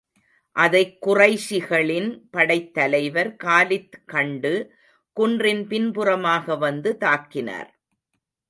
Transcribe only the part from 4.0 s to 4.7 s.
கண்டு,